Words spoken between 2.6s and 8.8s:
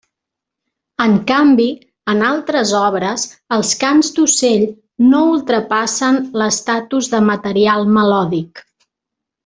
obres els cants d'ocell no ultrapassen l'estatus de material melòdic.